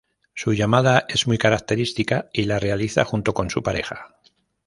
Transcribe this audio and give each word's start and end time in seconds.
Su 0.33 0.53
llamada 0.53 1.05
es 1.09 1.27
muy 1.27 1.37
característica 1.37 2.27
y 2.33 2.45
la 2.45 2.57
realiza 2.57 3.05
junto 3.05 3.35
con 3.35 3.51
su 3.51 3.61
pareja. 3.61 4.15